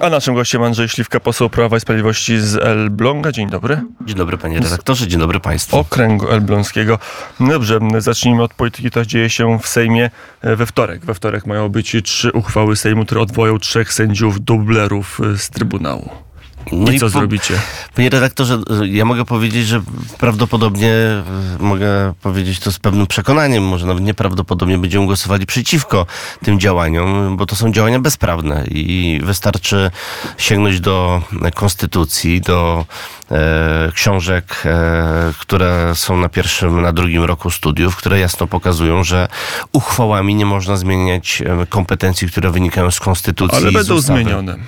[0.00, 3.32] A naszym gościem Andrzej Śliwka, poseł Prawa i Sprawiedliwości z Elbląga.
[3.32, 3.80] Dzień dobry.
[4.06, 5.78] Dzień dobry panie redaktorze, dzień dobry państwu.
[5.78, 6.98] Okręgu Elbląskiego.
[7.40, 11.04] No Dobrze, zacznijmy od polityki, która dzieje się w Sejmie e, we wtorek.
[11.04, 16.27] We wtorek mają być trzy uchwały Sejmu, które odwołają trzech sędziów dublerów e, z Trybunału.
[16.72, 17.54] No I co po- zrobicie?
[17.94, 19.82] Panie redaktorze, ja mogę powiedzieć, że
[20.18, 21.22] prawdopodobnie, e,
[21.58, 26.06] mogę powiedzieć to z pewnym przekonaniem, może nawet nieprawdopodobnie będziemy głosowali przeciwko
[26.44, 29.90] tym działaniom, bo to są działania bezprawne i wystarczy
[30.38, 31.22] sięgnąć do
[31.54, 32.86] konstytucji, do
[33.30, 39.28] e, książek, e, które są na pierwszym, na drugim roku studiów, które jasno pokazują, że
[39.72, 44.58] uchwałami nie można zmieniać e, kompetencji, które wynikają z konstytucji Ale będą zmienione.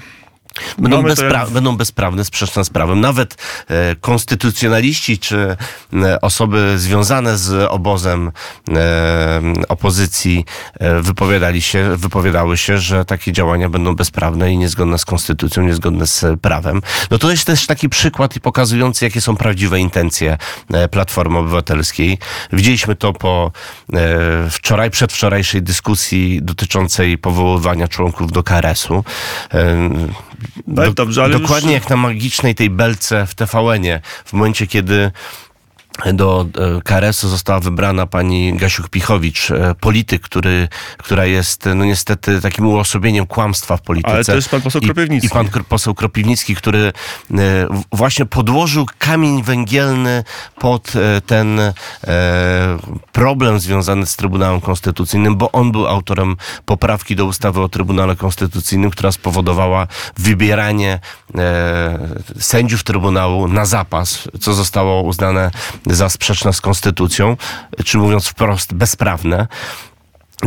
[0.78, 3.00] Będą, bezpra- będą bezprawne, sprzeczne z prawem.
[3.00, 3.36] Nawet
[3.68, 5.56] e, konstytucjonaliści czy
[5.92, 8.32] e, osoby związane z obozem
[8.68, 10.44] e, opozycji
[10.80, 16.06] e, wypowiadali się, wypowiadały się, że takie działania będą bezprawne i niezgodne z konstytucją, niezgodne
[16.06, 16.82] z prawem.
[17.10, 20.38] No to jest też taki przykład i pokazujący, jakie są prawdziwe intencje
[20.72, 22.18] e, Platformy Obywatelskiej.
[22.52, 23.52] Widzieliśmy to po
[23.92, 29.04] e, wczoraj, przedwczorajszej dyskusji dotyczącej powoływania członków do KRS-u.
[30.66, 31.82] No i dobrze, ale Dokładnie już...
[31.82, 35.10] jak na magicznej tej belce w TVN-ie, w momencie, kiedy
[36.14, 36.46] do
[36.78, 43.26] e, KRS-u została wybrana pani Gasiuk-Pichowicz, e, polityk, który, która jest no niestety takim uosobieniem
[43.26, 44.14] kłamstwa w polityce.
[44.14, 45.26] Ale też pan poseł I- Kropiwnicki.
[45.26, 46.92] I, pan kr- poseł Kropiwnicki, który e,
[47.92, 50.24] właśnie podłożył kamień węgielny
[50.58, 50.92] pod
[51.26, 51.60] ten
[53.12, 58.90] problem związany z Trybunałem Konstytucyjnym, bo on był autorem poprawki do ustawy o Trybunale Konstytucyjnym,
[58.90, 59.86] która spowodowała
[60.18, 60.98] wybieranie
[62.40, 65.50] sędziów Trybunału na zapas, co zostało uznane
[65.94, 67.36] za sprzeczne z Konstytucją,
[67.84, 69.46] czy mówiąc wprost bezprawne.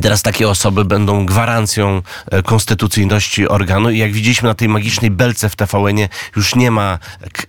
[0.02, 5.50] Teraz takie osoby będą gwarancją e, konstytucyjności organu i jak widzieliśmy na tej magicznej belce
[5.50, 7.00] w TVN-ie już nie ma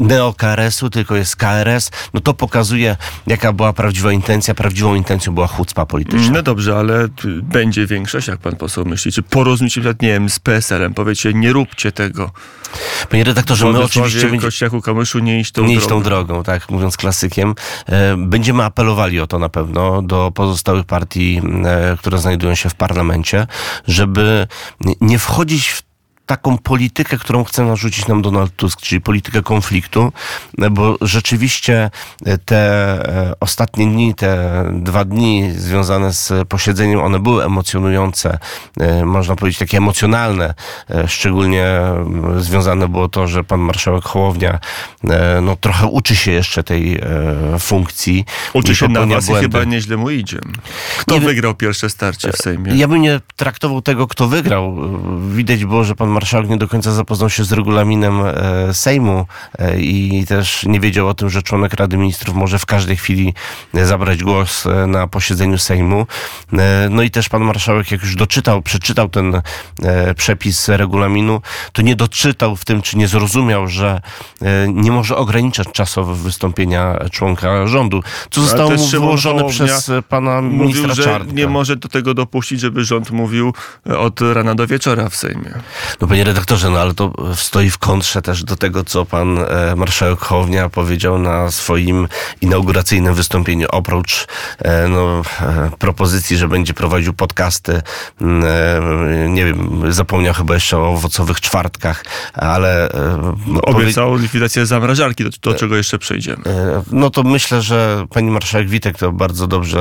[0.01, 4.55] neo-KRS-u, tylko jest KRS, no to pokazuje jaka była prawdziwa intencja.
[4.55, 6.31] Prawdziwą intencją była chucpa polityczna.
[6.33, 7.09] No dobrze, ale
[7.43, 9.13] będzie większość, jak pan poseł myśli?
[9.13, 10.95] Czy porozumiecie się, nie wiem, z PSL-em?
[10.95, 12.31] Powiecie, nie róbcie tego.
[13.11, 16.03] Panie redaktorze, my oczywiście będzie, Kościachu Kamyszu nie iść tą nie iść drogą.
[16.03, 17.55] tą drogą, tak mówiąc klasykiem.
[17.89, 22.75] E, Będziemy apelowali o to na pewno do pozostałych partii, e, które znajdują się w
[22.75, 23.47] parlamencie,
[23.87, 24.47] żeby
[25.01, 25.83] nie wchodzić w
[26.27, 30.13] taką politykę, którą chce narzucić nam Donald Tusk, czyli politykę konfliktu,
[30.71, 31.91] bo rzeczywiście
[32.27, 38.39] e, te e, ostatnie dni, te dwa dni związane z posiedzeniem, one były emocjonujące,
[38.81, 40.55] e, można powiedzieć takie emocjonalne,
[41.07, 44.59] szczególnie mm, związane było to, że pan marszałek Hołownia
[45.43, 47.01] no, trochę uczy się jeszcze tej
[47.59, 48.25] funkcji.
[48.53, 49.43] Uczy i się na was i błędy.
[49.43, 50.39] chyba nieźle mu idzie.
[50.99, 52.75] Kto Nie wygrał pierwsze starcie w Sejmie?
[52.75, 54.77] Ja bym nie traktował tego, kto wygrał.
[55.31, 59.27] Widać było, że pan marszałek nie do końca zapoznał się z regulaminem e, Sejmu
[59.59, 63.35] e, i też nie wiedział o tym, że członek Rady Ministrów może w każdej chwili
[63.75, 66.07] e, zabrać głos na posiedzeniu Sejmu.
[66.91, 69.43] No i też pan marszałek, jak już doczytał, przeczytał ten
[70.17, 71.41] przepis regulaminu,
[71.73, 74.01] to nie doczytał w tym, czy nie zrozumiał, że
[74.69, 80.95] nie może ograniczać czasowo wystąpienia członka rządu, co zostało mu wyłożone przez pana Mówił, ministra
[80.95, 81.33] że Czarnka.
[81.33, 83.53] nie może do tego dopuścić, żeby rząd mówił
[83.85, 85.55] od rana do wieczora w Sejmie.
[86.05, 89.77] No panie redaktorze, no ale to stoi w kontrze też do tego, co pan e,
[89.77, 92.09] marszałek Hołownia powiedział na swoim
[92.41, 93.67] inauguracyjnym wystąpieniu.
[93.71, 94.27] Oprócz
[94.59, 97.83] e, no, e, propozycji, że będzie prowadził podcasty,
[98.21, 102.05] m, e, nie wiem, zapomniał chyba jeszcze o owocowych czwartkach,
[102.35, 106.43] ale e, no, powie- Obiecał likwidację zamrażarki, do, do czego jeszcze przejdziemy.
[106.47, 109.81] E, No to myślę, że pani marszałek Witek to bardzo dobrze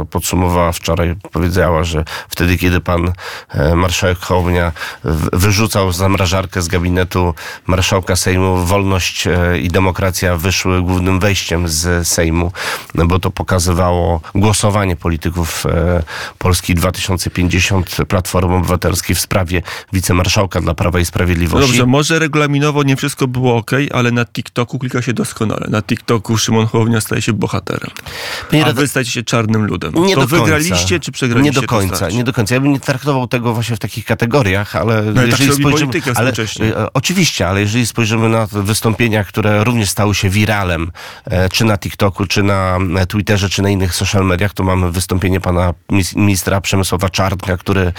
[0.00, 1.14] e, podsumowała wczoraj.
[1.32, 3.12] Powiedziała, że wtedy, kiedy pan
[3.48, 4.72] e, marszałek Hołownia
[5.04, 7.34] w- wyrzucał zamrażarkę z gabinetu
[7.66, 12.52] marszałka Sejmu, wolność e, i demokracja wyszły głównym wejściem z Sejmu,
[12.94, 16.02] no bo to pokazywało głosowanie polityków e,
[16.38, 21.68] Polski 2050 Platformy Obywatelskiej w sprawie wicemarszałka dla Prawa i No Sprawiedliwości.
[21.68, 25.66] dobrze, może regulaminowo nie wszystko było ok, ale na TikToku klika się doskonale.
[25.70, 27.90] Na TikToku Szymon Hołownia staje się bohaterem.
[28.50, 29.92] Panie A wy stajecie się czarnym ludem.
[29.94, 30.44] Nie to do końca.
[30.44, 31.50] wygraliście, czy przegraliście?
[31.50, 32.54] Nie do końca, nie do końca.
[32.54, 35.92] Ja bym nie traktował tego właśnie w takich kategoriach, ale tak jeżeli się robi spojrzymy...
[36.14, 40.90] ale, e, Oczywiście, ale jeżeli spojrzymy na wystąpienia, które również stały się wiralem,
[41.24, 44.92] e, czy na TikToku, czy na e, Twitterze, czy na innych social mediach, to mamy
[44.92, 45.74] wystąpienie pana
[46.16, 47.92] ministra Przemysława Czarnka, który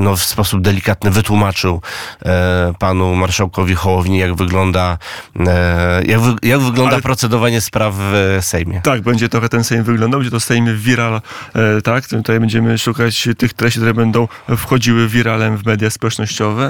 [0.00, 1.80] no, w sposób delikatny wytłumaczył
[2.78, 4.98] panu marszałkowi Hołowni, jak wygląda,
[6.06, 8.80] jak, wy, jak wygląda Ale- procedowanie spraw w Sejmie.
[8.80, 11.20] Tak, będzie trochę ten Sejm wyglądał, będzie to Sejm viral,
[11.84, 12.06] tak?
[12.06, 16.69] Tutaj będziemy szukać tych treści, które będą wchodziły wiralem w media społecznościowe.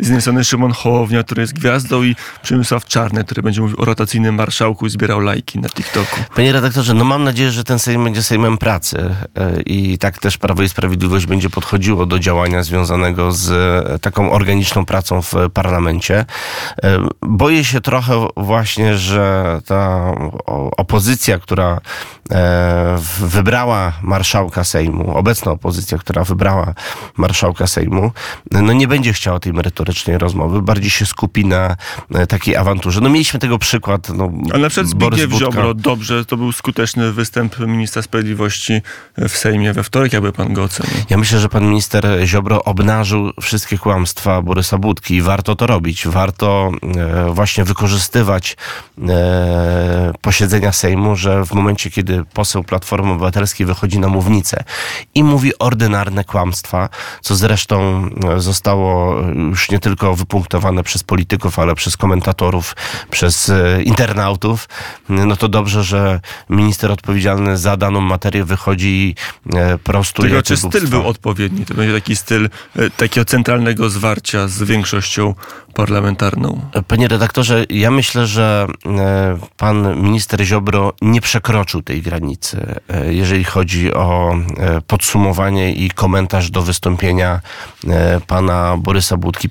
[0.00, 3.84] z jednej strony Szymon Hołownia, który jest gwiazdą i Przemysław Czarny, który będzie mówił o
[3.84, 6.20] rotacyjnym marszałku i zbierał lajki na TikToku.
[6.34, 10.38] Panie redaktorze, no mam nadzieję, że ten Sejm będzie Sejmem pracy e, i tak też
[10.38, 16.24] Prawo i Sprawiedliwość będzie podchodziło do działania związanego z e, taką organiczną pracą w parlamencie.
[16.82, 20.12] E, Boję się trochę właśnie, że ta
[20.76, 21.80] opozycja, która
[23.20, 26.74] wybrała marszałka Sejmu, obecna opozycja, która wybrała
[27.16, 28.12] marszałka Sejmu,
[28.50, 29.52] no nie będzie chciała tej
[29.88, 31.76] merytorycznej rozmowy, bardziej się skupi na
[32.14, 33.00] e, takiej awanturze.
[33.00, 34.08] No mieliśmy tego przykład.
[34.08, 35.32] No, Ale na przykład Zbigniew.
[35.32, 38.82] Ziobro, dobrze, to był skuteczny występ ministra sprawiedliwości
[39.18, 40.94] w Sejmie we wtorek, jakby pan go ocenił.
[41.10, 46.06] Ja myślę, że pan minister Ziobro obnażył wszystkie kłamstwa Borysa Budki i warto to robić.
[46.06, 48.56] Warto e, właśnie wykorzystywać
[49.08, 54.64] e, posiedzenia Sejmu, że w momencie, kiedy poseł Platformy Obywatelskiej wychodzi na mównicę
[55.14, 56.88] i mówi ordynarne kłamstwa,
[57.20, 62.76] co zresztą e, zostało już nie tylko wypunktowane przez polityków, ale przez komentatorów,
[63.10, 64.68] przez e, internautów,
[65.08, 66.20] no to dobrze, że
[66.50, 69.14] minister odpowiedzialny za daną materię wychodzi
[69.54, 71.64] e, prostuje Tylko czy styl był odpowiedni?
[71.64, 75.34] To będzie taki styl e, takiego centralnego zwarcia z większością
[75.78, 76.60] parlamentarną.
[76.88, 83.44] Panie redaktorze, ja myślę, że e, pan minister Ziobro nie przekroczył tej granicy, e, jeżeli
[83.44, 87.40] chodzi o e, podsumowanie i komentarz do wystąpienia
[88.26, 89.48] pana Borysa Budki.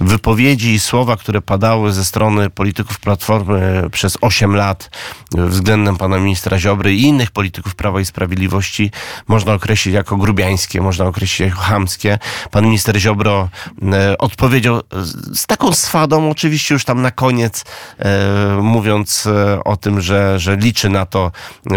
[0.00, 4.90] Wypowiedzi i słowa, które padały ze strony polityków Platformy przez 8 lat
[5.34, 8.90] względem pana ministra Ziobry i innych polityków Prawa i Sprawiedliwości
[9.28, 12.18] można określić jako grubiańskie, można określić jako chamskie.
[12.50, 13.48] Pan minister Ziobro
[14.18, 14.80] odpowiedział
[15.32, 17.64] z taką swadą, oczywiście już tam na koniec,
[17.98, 21.30] e, mówiąc e, o tym, że, że liczy na to,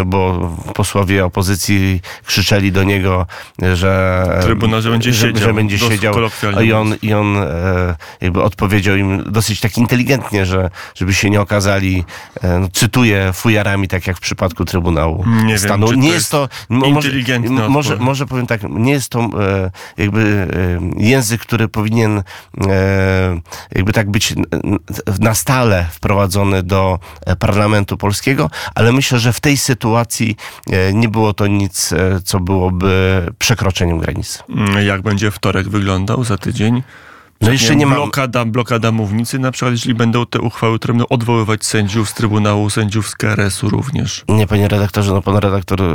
[0.06, 3.28] bo posłowie opozycji krzyczeli do niego,
[3.74, 6.16] że Trybunał, że będzie że, siedział, że będzie siedział.
[6.64, 11.42] i on, i on e, jakby odpowiedział im dosyć tak inteligentnie, że żeby się nie
[11.42, 12.04] okazali,
[12.42, 15.88] e, no, cytuję, fujarami, tak jak w przypadku Trybunału Nie wiem, Stanu.
[15.88, 16.50] czy to nie jest jest to...
[16.70, 20.48] mo- może- może, może powiem tak, nie jest to e, jakby
[20.98, 23.42] e, język, który powinien e,
[23.76, 24.36] jakby tak być
[25.20, 30.36] na stale wprowadzony do e, parlamentu polskiego, ale myślę, że w tej sytuacji
[30.72, 34.40] e, nie było to nic, e, co byłoby przekroczeniem granicy.
[34.50, 36.84] Mm, Jak będzie wtorek wyglądał za tydzień?
[37.42, 37.96] No jeszcze nie mam...
[37.96, 42.70] blokada, blokada mównicy, na przykład jeśli będą te uchwały, które będą odwoływać sędziów z Trybunału,
[42.70, 44.24] sędziów z KRS-u również.
[44.30, 45.86] Nie, panie redaktorze, no pan redaktor e,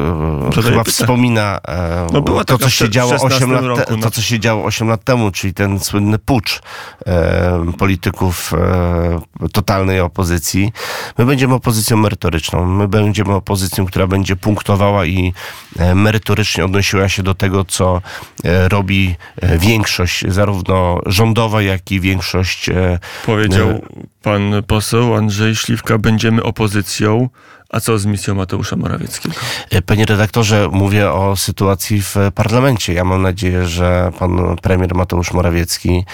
[0.54, 0.84] chyba pytanie.
[0.84, 4.02] wspomina e, No była to, co się działo 8 16 lat, roku, no.
[4.02, 6.60] to, co się działo 8 lat temu, czyli ten słynny pucz
[7.06, 10.72] e, polityków e, totalnej opozycji.
[11.18, 12.66] My będziemy opozycją merytoryczną.
[12.66, 15.32] My będziemy opozycją, która będzie punktowała i
[15.78, 18.02] e, merytorycznie odnosiła się do tego, co
[18.44, 19.16] e, robi
[19.58, 23.82] większość, zarówno rządowa, jak i większość e, Powiedział
[24.22, 27.28] pan poseł Andrzej Śliwka, będziemy opozycją.
[27.72, 29.34] A co z misją Mateusza Morawieckiego?
[29.70, 32.92] E, Panie redaktorze, mówię o sytuacji w parlamencie.
[32.92, 36.04] Ja mam nadzieję, że pan premier Mateusz Morawiecki,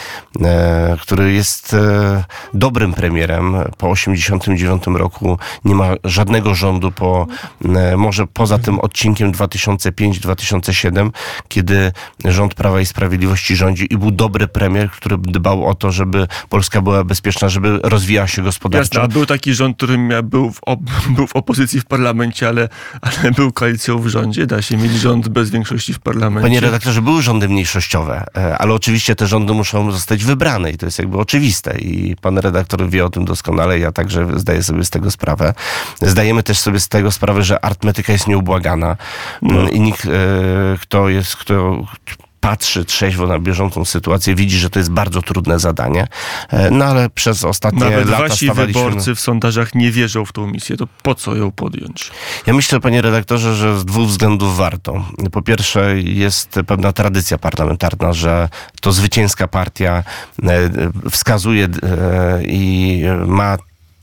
[0.42, 2.24] e, który jest e,
[2.54, 7.26] dobrym premierem, po 89 roku nie ma żadnego rządu, po,
[7.96, 11.10] może poza tym odcinkiem 2005-2007,
[11.48, 11.92] kiedy
[12.24, 16.82] rząd Prawa i Sprawiedliwości rządzi i był dobry premier, który dbał o to, żeby Polska
[16.82, 19.00] była bezpieczna, żeby rozwijała się gospodarczo.
[19.00, 22.48] Jasne, a był taki rząd, który mia- był w, op- był w opozycji w parlamencie,
[22.48, 22.68] ale,
[23.00, 24.46] ale był koalicją w rządzie.
[24.46, 26.48] Da się mieć rząd bez większości w parlamencie.
[26.48, 30.86] Panie redaktorze, były rządy mniejszościowe, e, ale oczywiście te rządy muszą zostać wybrane i to
[30.86, 34.90] jest jakby oczywiste i pan redaktor wie o tym doskonale, ja także zdaję sobie z
[34.90, 35.54] tego sprawę.
[36.02, 38.96] Zdajemy też sobie z tego sprawę, że arytmetyka jest nieubłagana
[39.42, 40.10] Mm, i nikt, e,
[40.80, 41.84] kto jest, kto
[42.48, 46.06] patrzy trzeźwo na bieżącą sytuację, widzi, że to jest bardzo trudne zadanie,
[46.50, 48.82] E, no ale przez ostatnie Nawet lata wasi stawaliśmy...
[48.82, 50.76] wyborcy w sondażach nie wierzą w tą misję.
[50.76, 52.10] To po co ją podjąć?
[52.46, 55.04] Ja myślę, panie redaktorze, że z dwóch względów warto.
[55.32, 58.48] Po pierwsze, jest pewna tradycja parlamentarna, że
[58.80, 60.04] to zwycięska partia
[60.42, 60.70] e,
[61.10, 61.68] wskazuje e,
[62.44, 63.56] i ma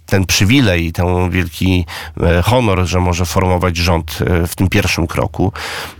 [0.05, 1.85] ten przywilej i ten wielki
[2.21, 5.51] e, honor, że może formować rząd e, w tym pierwszym kroku.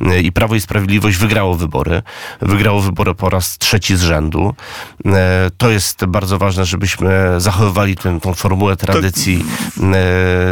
[0.02, 2.02] E, I Prawo i Sprawiedliwość wygrało wybory.
[2.42, 4.54] Wygrało wybory po raz trzeci z rzędu.
[5.58, 9.46] To jest bardzo ważne, żebyśmy zachowywali tę, tą formułę tradycji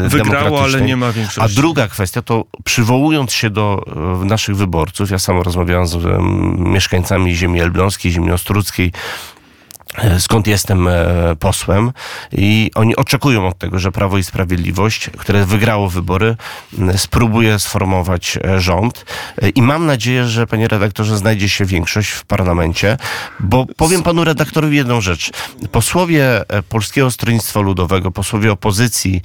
[0.04, 1.56] e, Wygrało, ale nie ma A większości.
[1.56, 3.84] druga kwestia to przywołując się do
[4.26, 5.98] naszych wyborców, ja sam rozmawiałem z
[6.58, 8.92] mieszkańcami ziemi elbląskiej, ziemi ostruckiej,
[10.20, 11.04] skąd jestem e,
[11.40, 11.92] posłem
[12.32, 16.36] i oni oczekują od tego, że Prawo i Sprawiedliwość, które wygrało wybory,
[16.98, 19.06] spróbuje sformować e, rząd
[19.42, 22.98] E, i mam nadzieję, że panie redaktorze znajdzie się większość w parlamencie,
[23.40, 25.32] bo powiem panu redaktorowi jedną rzecz.
[25.72, 29.22] Posłowie e, Polskiego Stronnictwa Ludowego, posłowie opozycji,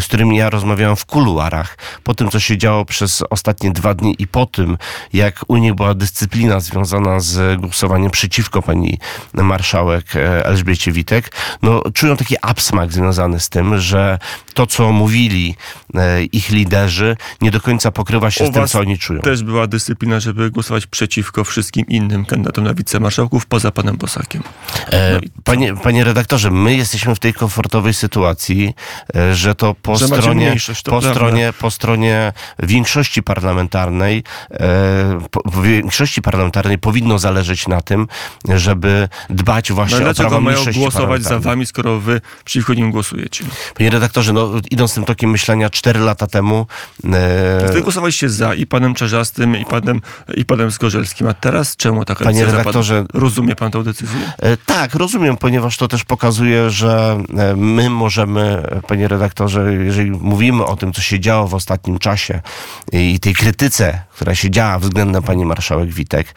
[0.00, 4.16] z którymi ja rozmawiałem w kuluarach, po tym, co się działo przez ostatnie dwa dni
[4.18, 4.78] i po tym,
[5.12, 8.98] jak u nich była dyscyplina związana z głosowaniem przeciwko pani
[9.34, 14.18] marszałek e, Elżbiecie Witek, no, czują taki absmak związany z tym, że
[14.54, 15.54] to, co mówili
[15.94, 19.20] e, ich liderzy, nie do końca pokrywa się U z tym, co oni czują.
[19.20, 24.42] Też była dyscyplina, żeby głosować przeciwko wszystkim innym kandydatom na wicemarszałków poza panem Bosakiem.
[24.92, 28.74] E, No panie, panie redaktorze, my jesteśmy w tej komfortowej sytuacji,
[29.16, 31.10] e, że to po Że stronie, to po prawda.
[31.10, 38.08] stronie, po stronie większości parlamentarnej, e, po, większości parlamentarnej powinno zależeć na tym,
[38.54, 43.44] żeby dbać właśnie dlaczego mają głosować za wami, skoro wy przeciwko nim głosujecie?
[43.74, 46.66] Panie redaktorze, no, idąc tym tokiem myślenia 4 lata temu,
[47.04, 50.00] e, Wy głosowaliście za i panem Czarzastym, i panem,
[50.34, 53.04] i panem Zgorzelskim, a teraz czemu taka Panie redaktorze-?
[53.14, 54.32] Rozumie pan tę decyzję?
[54.38, 60.64] E, Tak, rozumiem, ponieważ to też pokazuje, że e, my możemy, panie redaktorze, jeżeli mówimy
[60.64, 62.40] o tym, co się działo w ostatnim czasie
[62.92, 66.34] i tej krytyce, która się działa względem pani marszałek Witek,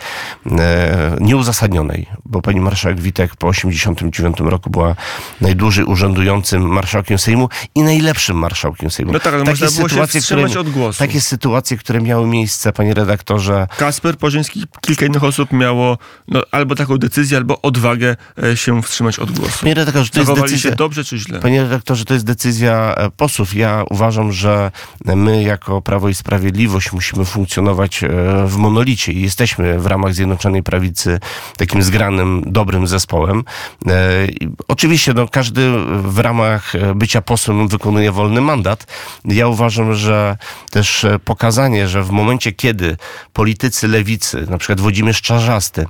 [0.51, 4.95] e, nieuzasadnionej, bo pani marszałek Witek po 89 roku była
[5.41, 9.13] najdłużej urzędującym marszałkiem Sejmu i najlepszym marszałkiem Sejmu.
[9.13, 10.99] No tak, ale można było się wstrzymać od głosu.
[10.99, 16.41] Takie sytuacje, które miały miejsce, panie redaktorze, Kasper Porzyński i kilka innych osób miało no,
[16.51, 19.59] albo taką decyzję, albo odwagę e, się wstrzymać od głosu.
[19.61, 20.69] Panie redaktorze, to jest decyzja...
[20.71, 21.39] się dobrze czy źle?
[21.39, 23.55] Panie redaktorze, to jest decyzja e, posłów.
[23.55, 24.71] Ja uważam, że
[25.05, 28.07] my jako Prawo i Sprawiedliwość musimy funkcjonować e,
[28.47, 31.19] w monolicie i jesteśmy w ramach Zjednoczonej Prawicy
[31.57, 33.42] takim zgranym, dobrym zespołem.
[33.87, 34.27] E,
[34.67, 35.71] Oczywiście no, każdy
[36.01, 38.87] w ramach e, bycia posłem wykonuje wolny mandat.
[39.25, 40.37] Ja uważam, że
[40.71, 42.97] też e, pokazanie, że w momencie, kiedy
[43.33, 45.85] politycy lewicy, na przykład Włodzimierz Czarzasty,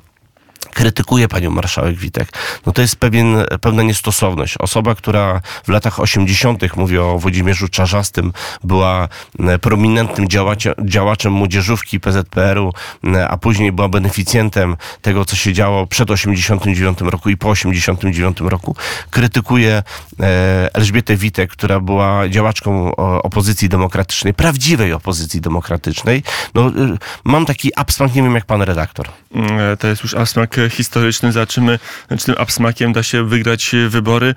[0.74, 2.30] krytykuje panią marszałek Witek,
[2.66, 4.58] no to jest pewien, pewna niestosowność.
[4.58, 6.76] Osoba, która w latach 80.
[6.76, 9.08] mówi o Włodzimierzu Czarzastym, była
[9.40, 15.88] e, prominentnym działacie, działaczem młodzieżówki PZPR-u, e, a później była beneficjentem tego, co się działo
[15.88, 18.76] przed 89 roku i po 89 roku,
[19.10, 19.84] krytykuje
[20.20, 26.24] e, Elżbietę Witek, która była działaczką opozycji demokratycznej, prawdziwej opozycji demokratycznej.
[26.54, 26.72] No, e,
[27.24, 29.08] mam taki absmak, nie wiem jak pan redaktor.
[29.36, 31.32] E, To jest już absmak historyczny.
[31.32, 31.80] Zobaczymy,
[32.10, 34.36] czy tym absmakiem da się wygrać wybory.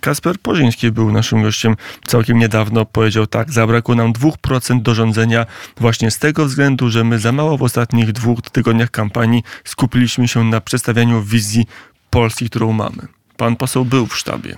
[0.00, 2.84] Kasper Porzyński był naszym gościem całkiem niedawno.
[2.84, 7.58] Powiedział tak, zabrakło nam 2% do rządzenia właśnie z tego względu, że my za mało
[7.58, 11.66] w ostatnich dwóch tygodniach kampanii skupiliśmy się na przedstawianiu wizji
[12.10, 13.08] Polski, którą mamy.
[13.36, 14.56] Pan poseł był w sztabie.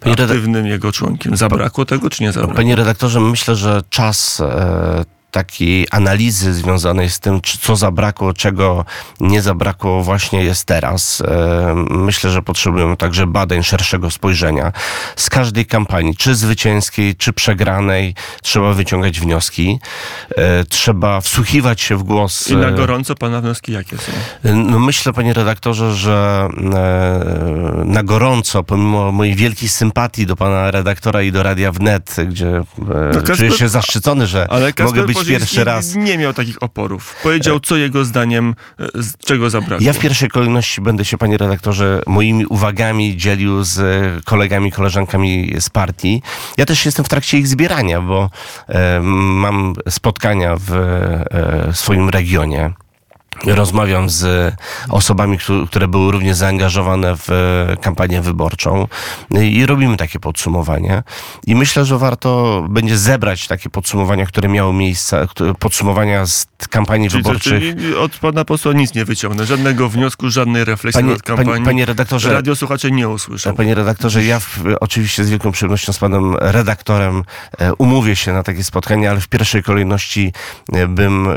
[0.00, 1.36] Panie Aktywnym jego członkiem.
[1.36, 2.56] Zabrakło tego, czy nie zabrakło?
[2.56, 8.84] Panie redaktorze, myślę, że czas e, takiej analizy związanej z tym, co zabrakło, czego
[9.20, 11.20] nie zabrakło, właśnie jest teraz.
[11.20, 14.72] E, myślę, że potrzebujemy także badań szerszego spojrzenia.
[15.16, 19.78] Z każdej kampanii, czy zwycięskiej, czy przegranej, trzeba wyciągać wnioski.
[20.36, 22.50] E, trzeba wsłuchiwać się w głos.
[22.50, 24.12] I na e, gorąco pana wnioski jakie są?
[24.54, 26.48] no myślę, panie redaktorze, że
[27.84, 33.20] na gorąco, pomimo mojej wielkiej sympatii do pana redaktora i do Radia Wnet, gdzie No,
[33.20, 34.48] Kasper- czuję się zaszczycony, że
[34.84, 35.94] mogę być pierwszy raz.
[35.94, 37.16] nie miał takich oporów.
[37.22, 39.86] Powiedział, co jego zdaniem, e, z czego zabrakło.
[39.86, 43.78] Ja w pierwszej kolejności będę się, panie redaktorze, moimi uwagami dzielił z
[44.24, 46.22] kolegami, koleżankami z partii.
[46.56, 48.30] Ja też jestem w trakcie ich zbierania, bo
[48.68, 52.72] e, mam spotkania w e, swoim regionie.
[53.46, 54.54] Rozmawiam z
[54.88, 58.86] osobami, któ- które były również zaangażowane w e, kampanię wyborczą
[59.42, 61.02] i robimy takie podsumowanie.
[61.46, 65.26] I myślę, że warto będzie zebrać takie podsumowania, które miały miejsce,
[65.58, 67.62] podsumowania z kampanii Czyli, wyborczych.
[67.76, 69.46] czyli od pana posła nic nie wyciągnę.
[69.46, 71.50] Żadnego wniosku, żadnej refleksji Panie, nad kampanią.
[71.52, 73.54] panie, panie redaktorze, Radio słuchacze nie usłyszą.
[73.56, 77.24] Panie redaktorze, ja w, oczywiście z wielką przyjemnością z panem redaktorem
[77.58, 80.32] e, umówię się na takie spotkanie, ale w pierwszej kolejności
[80.72, 81.28] e, bym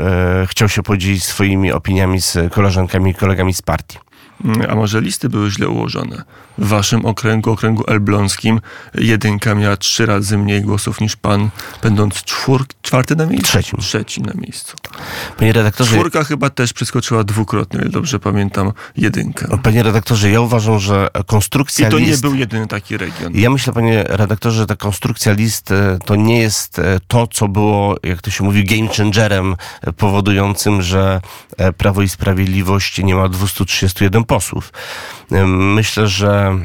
[0.46, 1.81] chciał się podzielić swoimi opiniami
[2.20, 3.98] z koleżankami i kolegami z partii.
[4.44, 6.22] Mm, A może listy były źle ułożone?
[6.58, 8.60] W waszym okręgu, okręgu elbląskim,
[8.94, 11.50] jedynka miała trzy razy mniej głosów niż pan,
[11.82, 13.48] będąc czwór, czwarty na miejscu?
[13.48, 13.78] Trzecim.
[13.78, 14.76] Trzecim na miejscu.
[15.36, 19.58] Panie redaktorze, Czwórka chyba też przeskoczyła dwukrotnie, ile dobrze pamiętam, jedynkę.
[19.62, 22.22] panie redaktorze, ja uważam, że konstrukcja I to nie list...
[22.22, 23.32] był jedyny taki region.
[23.34, 27.48] Ja myślę, panie redaktorze, że ta konstrukcja list e, to nie jest e, to, co
[27.48, 31.20] było, jak to się mówi, game changerem e, powodującym, że
[31.76, 34.72] Prawo i Sprawiedliwość nie ma 231 posłów.
[35.46, 36.58] Myślę, że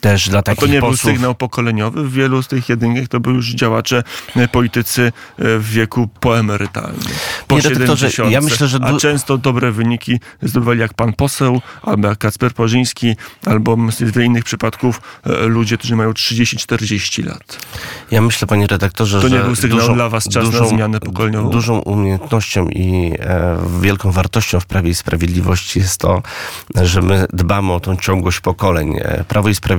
[0.00, 1.02] też dla takich A to nie posłów...
[1.02, 2.04] był sygnał pokoleniowy?
[2.04, 4.02] W wielu z tych jedynkach to były już działacze,
[4.36, 5.12] e, politycy e,
[5.58, 7.00] w wieku poemerytalnym.
[7.46, 8.32] Po Nie, redaktorze, 70.
[8.32, 13.16] ja myślę, że A często dobre wyniki zdobywali jak pan poseł, albo jak Kacper Porzyński,
[13.46, 17.58] albo z innych przypadków e, ludzie, którzy mają 30-40 lat.
[18.10, 21.00] Ja myślę, panie redaktorze, To nie że był sygnał dużą, dla was czas na zmianę
[21.00, 21.50] pokoleniową?
[21.50, 26.22] Dużą umiejętnością i e, wielką wartością w Prawie i Sprawiedliwości jest to,
[26.82, 28.94] że my dbamy o tą ciągłość pokoleń.
[29.28, 29.69] Prawo i Sprawiedliwość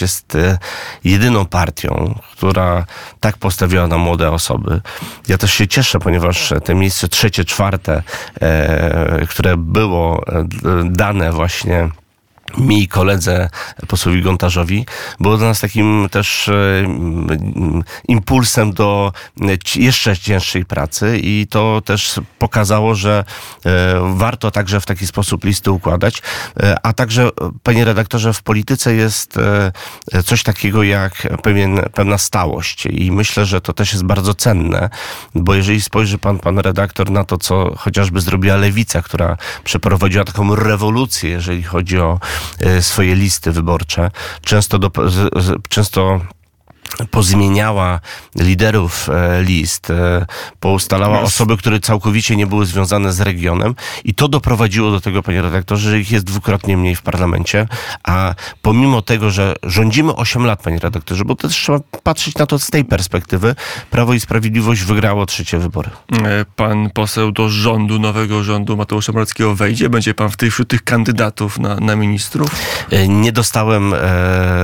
[0.00, 0.58] jest e,
[1.04, 2.86] jedyną partią, która
[3.20, 4.80] tak postawiła na młode osoby.
[5.28, 8.02] Ja też się cieszę, ponieważ te miejsce trzecie, czwarte,
[8.40, 10.44] e, które było e,
[10.84, 11.88] dane właśnie
[12.58, 13.48] mi koledze
[13.88, 14.86] posłowi Gontarzowi,
[15.20, 21.82] było dla nas takim też e, mm, impulsem do e, jeszcze cięższej pracy i to
[21.84, 23.24] też pokazało, że
[23.66, 26.22] e, warto także w taki sposób listy układać,
[26.82, 27.28] a także,
[27.62, 29.38] panie redaktorze, w polityce jest
[30.24, 34.90] coś takiego jak pewien, pewna stałość i myślę, że to też jest bardzo cenne,
[35.34, 40.54] bo jeżeli spojrzy pan, pan redaktor na to, co chociażby zrobiła Lewica, która przeprowadziła taką
[40.54, 42.20] rewolucję, jeżeli chodzi o
[42.80, 44.10] swoje listy wyborcze,
[44.40, 44.90] często, do,
[45.68, 46.20] często
[47.10, 48.00] pozmieniała
[48.36, 50.26] liderów e, list, e,
[50.60, 51.24] poustalała Yes.
[51.26, 53.74] osoby, które całkowicie nie były związane z regionem
[54.04, 57.68] i to doprowadziło do tego, panie redaktorze, że ich jest dwukrotnie mniej w parlamencie,
[58.04, 62.58] a pomimo tego, że rządzimy 8 lat, panie redaktorze, bo też trzeba patrzeć na to
[62.58, 63.54] z tej perspektywy,
[63.90, 65.90] Prawo i Sprawiedliwość wygrało trzecie wybory.
[66.12, 69.88] E, Pan poseł do rządu, nowego rządu Mateusza Morawieckiego wejdzie?
[69.88, 72.50] Będzie pan w tych, wśród tych kandydatów na, na ministrów?
[73.08, 73.98] Nie dostałem e,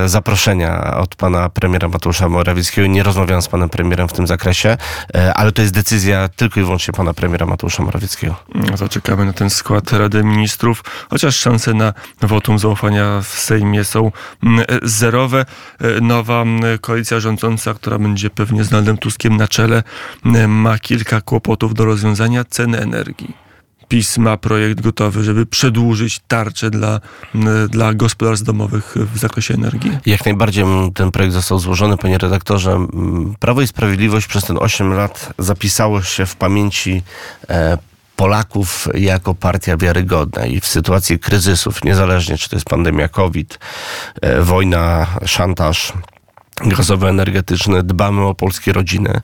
[0.06, 4.76] zaproszenia od pana premiera Mateusza Morawieckiego, nie rozmawiałem z panem premierem w tym zakresie,
[5.14, 8.34] e, ale to jest decyzja tylko i wyłącznie pana premiera Mateusza Morawieckiego.
[8.54, 13.84] No to czekamy na ten skład Rady Ministrów, chociaż szanse na wotum zaufania w Sejmie
[13.84, 14.12] są
[14.42, 15.44] mm, zerowe.
[15.80, 19.82] E, Nowa mm, koalicja rządząca, która będzie pewnie z Donaldem Tuskiem na czele,
[20.24, 23.49] mm, ma kilka kłopotów do rozwiązania ceny energii.
[23.90, 27.00] PiS ma projekt gotowy, żeby przedłużyć tarczę dla,
[27.68, 29.98] dla gospodarstw domowych w zakresie energii.
[30.06, 32.86] Jak najbardziej ten projekt został złożony, panie redaktorze.
[33.40, 37.02] Prawo i Sprawiedliwość przez ten 8 lat zapisało się w pamięci
[37.48, 37.78] e,
[38.16, 43.58] Polaków jako partia wiarygodna i w sytuacji kryzysów, niezależnie czy to jest pandemia COVID,
[44.22, 45.92] e, wojna, szantaż,
[46.64, 49.20] gazowo-energetyczny, dbamy o polskie rodziny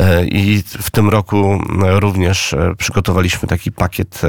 [0.00, 4.22] E, i w tym roku e, również e, przygotowaliśmy taki pakiet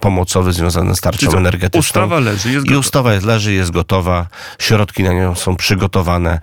[0.00, 1.80] pomocowy związany z tarczą co, energetyczną.
[1.80, 2.80] Ustawa leży, jest I gotowa.
[2.80, 4.26] ustawa jest, leży, jest gotowa,
[4.58, 6.40] środki na nią są przygotowane.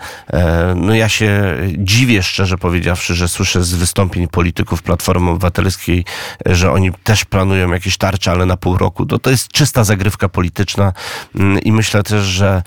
[0.75, 6.05] No ja się dziwię, szczerze powiedziawszy, że słyszę z wystąpień polityków Platformy Obywatelskiej,
[6.45, 9.05] że oni też planują jakieś tarcze, ale na pół roku.
[9.05, 10.93] To, to jest czysta zagrywka polityczna
[11.35, 12.63] Mm, i myślę też, że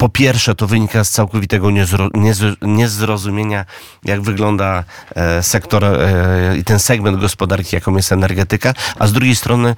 [0.00, 3.64] po pierwsze, to wynika z całkowitego niezro, niezro, niezrozumienia,
[4.04, 4.84] jak wygląda
[5.14, 9.74] e, sektor e, i ten segment gospodarki, jaką jest energetyka, a z drugiej strony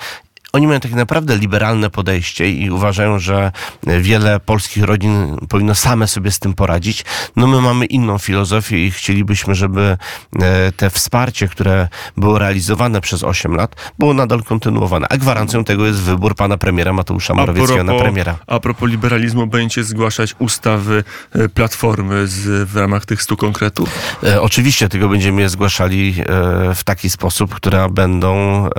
[0.53, 3.53] oni mają takie naprawdę liberalne podejście i uważają, że
[3.87, 7.05] wiele polskich rodzin powinno same sobie z tym poradzić.
[7.37, 9.97] No my mamy inną filozofię i chcielibyśmy, żeby
[10.41, 15.07] e, te wsparcie, które było realizowane przez 8 lat, było nadal kontynuowane.
[15.11, 18.39] A gwarancją tego jest wybór pana premiera Mateusza Morawieckiego na premiera.
[18.47, 23.89] a propos liberalizmu, będziecie zgłaszać ustawy e, Platformy z, w ramach tych stu konkretów?
[24.25, 28.71] E, oczywiście tylko będziemy je zgłaszali e, w taki sposób, które będą e,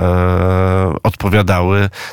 [1.02, 1.63] odpowiadały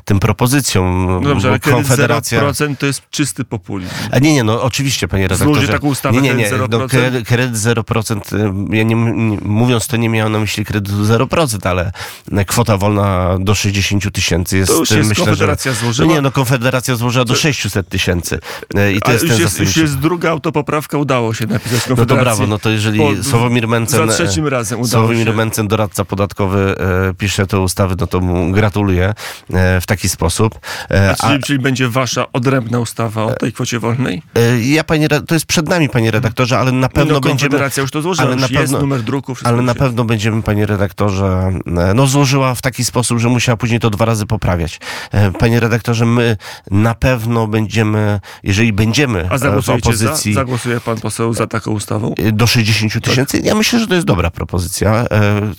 [0.05, 1.05] tym propozycjom.
[1.05, 2.41] No dobrze, ale kredyt Konfederacja...
[2.41, 3.91] 0% to jest czysty populizm.
[4.11, 5.53] A nie, nie, no oczywiście, panie redaktorze.
[5.53, 6.89] Złoży taką ustawę, nie, nie, nie, kredyt no, 0%?
[6.89, 8.35] kredyt, kredyt 0%,
[8.73, 11.91] y, ja nie, nie, mówiąc to nie miałem na myśli kredytu 0%, ale
[12.47, 15.79] kwota wolna do 60 tysięcy jest, To już y, jest myślę, Konfederacja że...
[15.79, 16.07] złożyła.
[16.07, 18.39] No nie, no Konfederacja złożyła do 600 tysięcy
[18.77, 21.79] y, i to jest już ten jest, już jest druga autopoprawka, udało się napisać No
[21.79, 22.23] to Konfederacji.
[22.23, 24.07] brawo, no to jeżeli Po- Sławomir Mencen...
[24.09, 25.33] Za trzecim razem udało Sławomir się.
[25.33, 26.75] Mencen, doradca podatkowy,
[27.17, 29.13] pisze tę ustawę, no to mu gratuluję
[29.81, 30.59] w taki sposób.
[30.91, 34.21] E, A, czyli, czyli będzie wasza odrębna ustawa o tej kwocie wolnej?
[34.35, 37.59] e, ja, panie, to jest przed nami, panie redaktorze, ale na pewno no, będziemy...
[37.77, 39.35] Już to złożyła, ale na jest pewno- numer druku.
[39.43, 43.57] Ale na już pewno będziemy, panie redaktorze, e, no złożyła w taki sposób, że musiała
[43.57, 44.79] później to dwa razy poprawiać.
[45.11, 46.37] E, Panie redaktorze, my
[46.71, 50.05] na pewno będziemy, jeżeli będziemy A e, w zagłosujecie za?
[50.05, 52.13] opozycji Zagłosuje pan poseł za taką ustawą?
[52.17, 54.91] e, do 60 tysięcy, ja myślę, że to jest dobra propozycja.
[54.93, 55.07] E,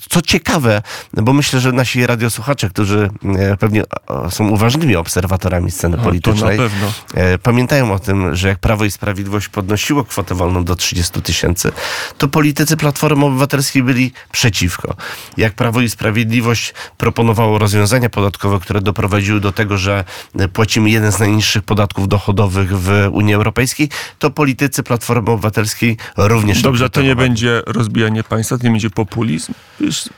[0.09, 0.81] Co ciekawe,
[1.13, 6.03] bo myślę, że nasi radiosłuchacze, którzy e, pewnie pewnie o, są uważnymi obserwatorami sceny A,
[6.03, 6.57] politycznej.
[6.57, 6.91] To na pewno.
[7.13, 11.71] E, pamiętają o tym, że jak Prawo i Sprawiedliwość podnosiło kwotę wolną do 30 tysięcy,
[12.17, 14.95] to politycy Platformy Obywatelskiej byli przeciwko.
[15.37, 20.03] Jak Prawo i Sprawiedliwość proponowało rozwiązania podatkowe, które doprowadziły do tego, że
[20.39, 26.61] e, płacimy jeden z najniższych podatków dochodowych w Unii Europejskiej, to politycy Platformy Obywatelskiej również
[26.61, 29.53] Dobrze, to nie będzie rozbijanie państwa, to nie będzie populizm.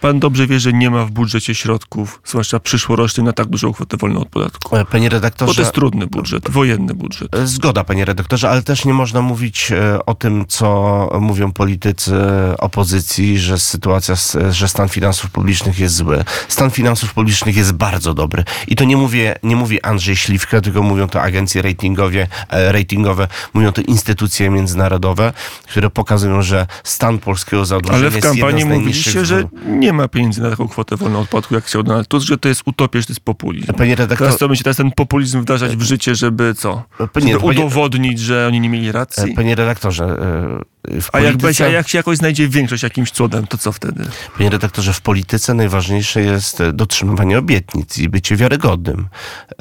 [0.01, 3.97] Pan dobrze wie, że nie ma w budżecie środków, zwłaszcza przyszłorocznych, na tak dużą kwotę
[3.97, 4.75] wolną od podatku.
[4.77, 7.36] E, Panie Bo to redaktorze, jest trudny budżet, wojenny budżet.
[7.36, 12.15] E, Zgoda, panie redaktorze, ale też nie można mówić e, o tym, co mówią politycy
[12.58, 14.15] opozycji, że sytuacja,
[14.49, 16.23] że stan finansów publicznych jest zły.
[16.47, 18.43] Stan finansów publicznych jest bardzo dobry.
[18.67, 23.71] I to nie mówię, nie mówi Andrzej Śliwka, tylko mówią to agencje ratingowe, ratingowe mówią
[23.71, 25.34] to instytucje międzynarodowe,
[25.67, 30.41] które pokazują, że stan polskiego zadłużenia Ale w jest kampanii mówiliście, że nie ma pieniędzy
[30.41, 33.05] na taką kwotę wolną od podatku, jak chciał Donald Tusk, że to jest utopia, że
[33.05, 33.74] to jest populizm.
[33.74, 36.84] Panie redaktor, Teraz to będzie teraz ten populizm wdrażać w życie, żeby co?
[37.00, 39.34] nie, Żeby panie- udowodnić, że oni nie mieli e, racji?
[39.34, 43.48] panie redaktorze, e, w A jak, polityce- a jak się jakoś znajdzie większość jakimś cudem,
[43.48, 44.06] to co wtedy?
[44.38, 49.08] Panie redaktorze, w polityce najważniejsze jest e, dotrzymywanie obietnic i bycie wiarygodnym.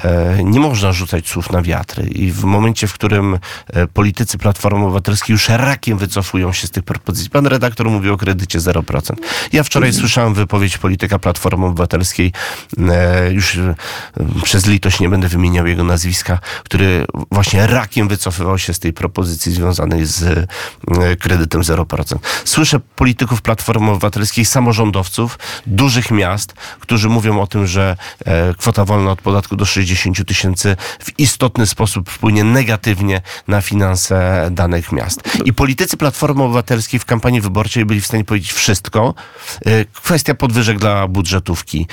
[0.03, 4.83] E, Nie można rzucać słów na wiatry i w momencie, w którym e, politycy Platformy
[4.85, 7.29] Obywatelskiej już rakiem wycofują się z tych propozycji.
[7.29, 9.15] Pan redaktor mówi o kredycie 0%.
[9.53, 12.31] Ja wczoraj słyszałem wypowiedź polityka Platformy Obywatelskiej,
[12.89, 13.75] e, już e,
[14.43, 19.51] przez litość nie będę wymieniał jego nazwiska, który właśnie rakiem wycofywał się z tej propozycji
[19.51, 22.15] związanej z e, kredytem 0%.
[22.45, 29.11] Słyszę polityków Platformy Obywatelskiej, samorządowców dużych miast, którzy mówią o tym, że e, kwota wolna
[29.11, 35.21] od podatku do 60 tysięcy w istotny sposób wpłynie negatywnie na finanse danych miast.
[35.45, 39.13] I politycy Platformy Obywatelskiej w kampanii wyborczej byli w stanie powiedzieć wszystko.
[39.93, 41.87] Kwestia podwyżek dla budżetówki,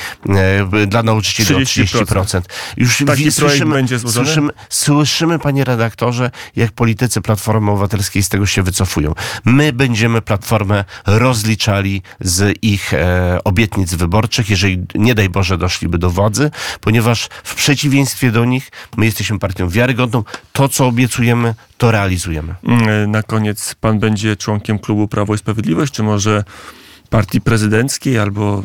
[0.87, 2.05] dla nauczycieli 30%.
[2.05, 2.41] 30%.
[2.77, 4.27] Już Taki projekt będzie złożony?
[4.27, 9.15] Słyszymy, słyszymy, panie redaktorze, jak politycy Platformy Obywatelskiej z tego się wycofują.
[9.45, 16.11] My będziemy Platformę rozliczali z ich e, obietnic wyborczych, jeżeli nie daj Boże doszliby do
[16.11, 20.25] władzy, ponieważ w przeciwieństwie do nich my jesteśmy partią wiarygodną.
[20.53, 22.55] To, co obiecujemy, to realizujemy.
[22.65, 26.45] Mm, Na koniec pan będzie członkiem klubu Prawo i Sprawiedliwość, czy może
[27.11, 28.63] partii prezydenckiej, albo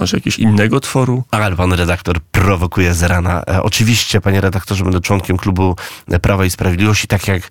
[0.00, 1.24] może jakiegoś innego tworu?
[1.30, 3.42] Ale pan redaktor prowokuje z rana.
[3.48, 5.76] E, oczywiście, panie redaktorze, będę członkiem klubu
[6.22, 7.48] Prawa i Sprawiedliwości, tak jak e,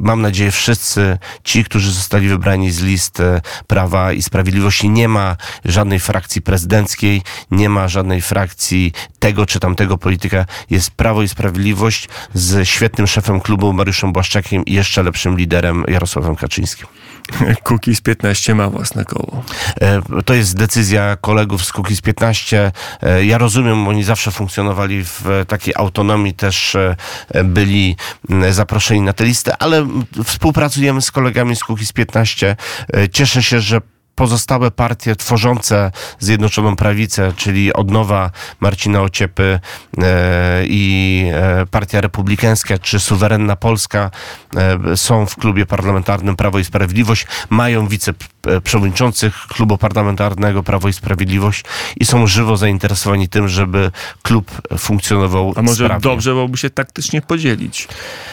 [0.00, 4.88] mam nadzieję wszyscy ci, którzy zostali wybrani z list e, Prawa i Sprawiedliwości.
[4.90, 10.46] Nie ma żadnej frakcji prezydenckiej, nie ma żadnej frakcji tego czy tamtego polityka.
[10.70, 16.36] Jest Prawo i Sprawiedliwość z świetnym szefem klubu Mariuszem Błaszczakiem i jeszcze lepszym liderem Jarosławem
[16.36, 16.86] Kaczyńskim.
[17.64, 19.44] Kukiz 15 ma własne koło.
[19.80, 22.72] E, To jest decyzja kolegów z Kukiz 15.
[23.02, 26.96] E, Ja rozumiem, oni zawsze funkcjonowali w takiej autonomii, też e,
[27.44, 27.96] byli
[28.50, 29.86] zaproszeni na tę listę, ale
[30.24, 32.56] współpracujemy z kolegami z Kukiz 15.
[32.92, 33.80] E, Cieszę się, że
[34.14, 39.60] pozostałe partie tworzące Zjednoczoną Prawicę, czyli Odnowa Marcina Ociepy
[40.64, 41.26] i
[41.70, 44.10] Partia Republikańska, czy Suwerenna Polska
[44.96, 47.88] są w klubie parlamentarnym Prawo i Sprawiedliwość, mają
[48.46, 51.64] wiceprzewodniczących klubu parlamentarnego Prawo i Sprawiedliwość
[52.00, 53.90] i są żywo zainteresowani tym, żeby
[54.22, 56.00] klub funkcjonował A może sprawnie.
[56.02, 57.88] dobrze byłoby się taktycznie podzielić?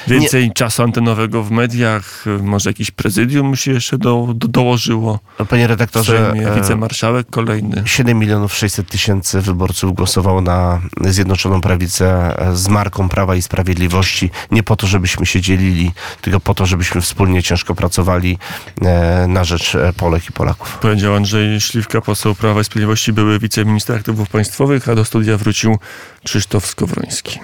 [0.07, 5.19] Więcej czasu antenowego w mediach, może jakiś prezydium się jeszcze do, do, dołożyło.
[5.49, 7.83] Panie redaktorze, Sejmie, e, wicemarszałek kolejny.
[7.85, 14.29] 7 milionów 600 tysięcy wyborców głosowało na Zjednoczoną Prawicę e, z marką Prawa i Sprawiedliwości.
[14.51, 15.91] Nie po to, żebyśmy się dzielili,
[16.21, 18.37] tylko po to, żebyśmy wspólnie ciężko pracowali
[18.81, 20.77] e, na rzecz e, Polek i Polaków.
[20.77, 25.77] Powiedział Andrzej Śliwka, poseł Prawa i Sprawiedliwości, były wiceminister aktywów państwowych, a do studia wrócił
[26.23, 27.39] Krzysztof Skowroński.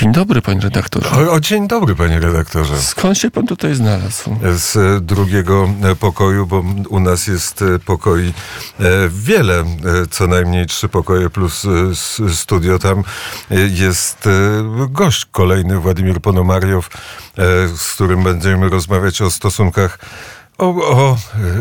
[0.00, 1.10] Dzień dobry, panie redaktorze.
[1.10, 2.82] O, o dzień dobry, panie redaktorze.
[2.82, 4.36] Skąd się pan tutaj znalazł?
[4.56, 8.32] Z e, drugiego e, pokoju, bo u nas jest e, pokoi
[9.08, 9.64] wiele,
[10.10, 11.66] co najmniej trzy pokoje plus
[12.34, 12.78] studio.
[12.78, 13.02] Tam
[13.70, 14.28] jest
[14.88, 16.90] gość kolejny, Władimir Ponomariow,
[17.76, 19.98] z którym będziemy rozmawiać o stosunkach
[20.58, 21.16] o, o,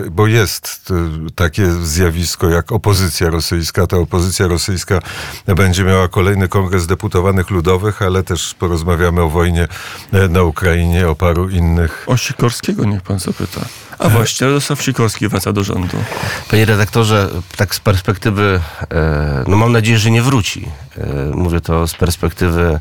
[0.06, 3.88] e, bo jest e, takie zjawisko jak opozycja rosyjska.
[3.88, 5.00] Ta opozycja rosyjska
[5.46, 9.68] będzie miała kolejny kongres deputowanych ludowych, ale też porozmawiamy o wojnie
[10.12, 12.04] e, na Ukrainie, o paru innych.
[12.08, 13.62] O Sikorskiego niech pan zapyta.
[14.00, 15.98] A właściwie Radosław Sikorski wraca do rządu.
[16.52, 20.70] Panie redaktorze, tak z perspektywy, e, no mam nadzieję, że nie wróci.
[20.98, 22.80] E, Mówię to z perspektywy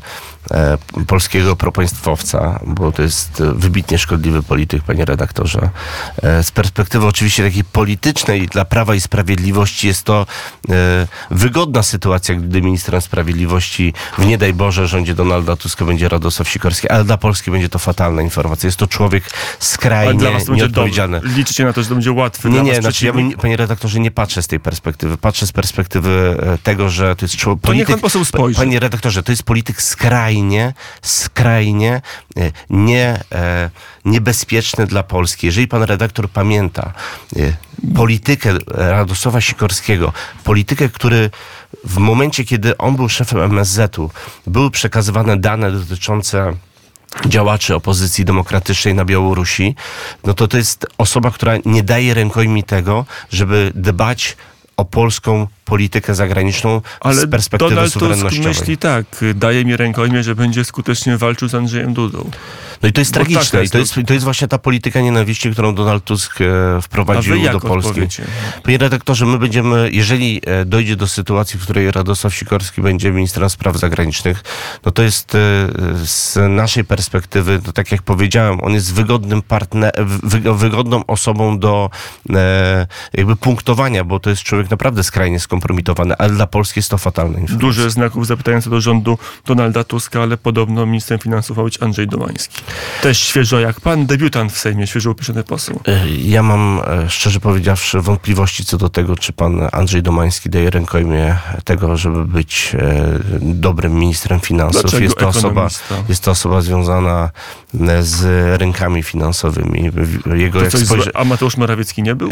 [0.51, 5.69] e, polskiego propoństwowca, bo to jest e, wybitnie szkodliwy polityk, panie redaktorze.
[6.21, 10.25] E, z perspektywy oczywiście takiej politycznej dla Prawa i Sprawiedliwości jest to
[10.69, 16.49] e, wygodna sytuacja, gdy ministrem sprawiedliwości w nie daj Boże rządzie Donalda Tuska będzie Radosław
[16.49, 18.67] Sikorski, ale dla Polski będzie to fatalna informacja.
[18.67, 21.19] Jest to człowiek Ale skrajnie dla was to nieodpowiedzialny.
[21.19, 21.35] dobre.
[21.35, 24.41] Liczycie na to, że to będzie łatwy Nie, nie, znaczy ja panie redaktorze, nie patrzę
[24.41, 25.17] z tej perspektywy.
[25.17, 27.61] Patrzę z perspektywy e, tego, że to jest człowiek.
[27.63, 28.59] To niech pan poseł spojrzy.
[28.59, 32.01] Panie redaktorze, to jest polityk skrajnie, skrajnie
[32.69, 33.69] nie, e,
[34.05, 35.45] niebezpieczny dla Polski.
[35.45, 36.93] Jeżeli pan redaktor pamięta
[37.35, 37.53] e,
[37.95, 40.13] politykę Radosława Sikorskiego,
[40.43, 41.29] politykę, który
[41.83, 44.09] w momencie, kiedy on był szefem MSZ-u,
[44.47, 46.53] były przekazywane dane dotyczące
[47.25, 49.75] działaczy opozycji demokratycznej na Białorusi,
[50.23, 54.37] no to to jest osoba, która nie daje rękojmi tego, żeby dbać
[54.77, 58.47] o polską politykę zagraniczną Ale z perspektywy Donald Tusk suwerennościowej.
[58.47, 62.29] myśli tak, daje mi rękojmie, że będzie skutecznie walczył z Andrzejem Dudą.
[62.81, 63.45] No i to jest Bo tragiczne.
[63.45, 66.45] taka I jest to jest, to jest właśnie ta polityka nienawiści, którą Donald Tusk e,
[66.81, 67.89] wprowadził do Polski.
[67.89, 68.23] odpowiecie?
[68.63, 73.49] Panie redaktorze, my będziemy, jeżeli e, dojdzie do sytuacji, w której Radosław Sikorski będzie ministrem
[73.49, 74.43] spraw zagranicznych,
[74.85, 75.37] no to jest e,
[76.05, 79.91] z naszej perspektywy, to tak jak powiedziałem, on jest wygodnym partner,
[80.23, 81.89] wy, wygodną osobą do
[83.13, 87.39] jakby punktowania, bo to jest człowiek naprawdę skrajnie skompromitowany, ale dla Polski jest to fatalne.
[87.49, 92.07] Dużo znaków zapytania co do rządu Donalda Tuska, ale podobno ministrem finansów ma być Andrzej
[92.07, 92.61] Domański.
[93.01, 95.79] Też świeżo jak pan, debiutant w Sejmie, świeżo upieszony poseł.
[95.87, 100.69] E, Ja mam, e, szczerze powiedziawszy, wątpliwości co do tego, czy pan Andrzej Domański daje
[100.69, 104.81] rękojmie tego, żeby być e, dobrym ministrem finansów.
[104.81, 105.67] Dlaczego Jest to, osoba,
[106.09, 107.29] jest to osoba związana
[108.01, 108.25] z
[108.59, 109.91] rynkami finansowymi.
[110.35, 111.03] Jego, To coś spojrzy...
[111.03, 112.29] złe, a Mateusz Morawiecki nie był?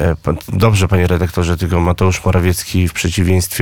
[0.54, 3.13] Dobrze, panie redaktorze, tylko Mateusz Morawiecki w przeciwieństwie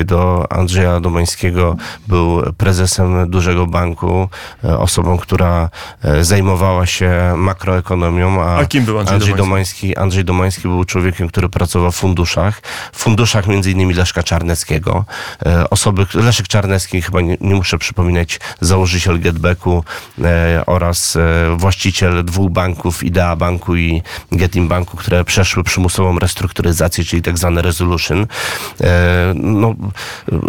[0.05, 1.75] do Andrzeja Domańskiego
[2.07, 4.29] był prezesem dużego banku,
[4.63, 5.69] e, osobą, która
[6.03, 9.37] e, zajmowała się makroekonomią, a, A kim był Andrzej Domański?
[9.37, 9.97] Domański?
[9.97, 12.61] Andrzej Domański był człowiekiem, który pracował w funduszach,
[12.91, 15.05] w funduszach między innymi Leszka Czarneckiego.
[15.45, 19.83] E, Osoby, Leszek Czarnecki, chyba nie, nie muszę przypominać, założyciel Getbacku
[20.65, 21.17] oraz
[21.57, 27.61] właściciel dwóch banków, Idea Banku i Getim Banku, które przeszły przymusową restrukturyzację, czyli tak zwany
[27.61, 28.27] resolution.
[29.41, 29.75] E, no,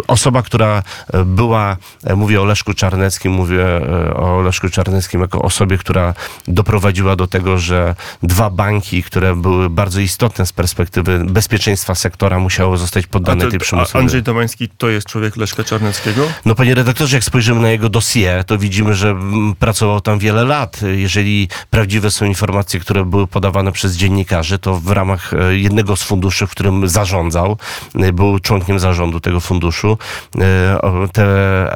[0.07, 0.83] osoba, która
[1.25, 6.13] była, e, mówię o Leszku Czarneckim, mówię e, o Leszku Czarneckim jako osobie, która
[6.47, 12.77] doprowadziła do tego, że dwa banki, które były bardzo istotne z perspektywy bezpieczeństwa sektora, musiały
[12.77, 14.01] zostać poddane to- tej przymusowej.
[14.01, 16.27] Andrzej Domański to jest człowiek Leszka Czarneckiego?
[16.45, 20.43] No panie redaktorze, jak spojrzymy na jego dossier, to widzimy, że mm, pracował tam wiele
[20.43, 20.79] lat.
[20.95, 26.03] Jeżeli prawdziwe są informacje, które były podawane przez dziennikarzy, to w ramach e, jednego z
[26.03, 27.57] funduszy, w którym zarządzał,
[27.95, 29.97] e, był członkiem zarządu tego funduszu,
[30.39, 31.23] e, te,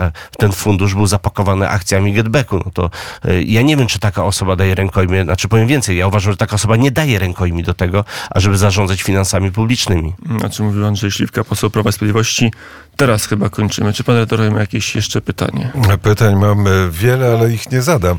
[0.03, 2.57] e, ten fundusz był zapakowany akcjami Getbacku.
[2.65, 2.89] No to
[3.25, 6.37] e, ja nie wiem, czy taka osoba daje rękojmie, znaczy powiem więcej, ja uważam, że
[6.37, 10.13] taka osoba nie daje rękojmi do tego, ażeby zarządzać finansami publicznymi.
[10.45, 12.51] O czym mówił Andrzej Śliwka, poseł Prawa i Sprawiedliwości.
[12.97, 13.93] Teraz chyba kończymy.
[13.93, 15.71] Czy pan redaktor ma jakieś jeszcze pytanie?
[16.01, 18.15] Pytań mam wiele, ale ich nie zadam.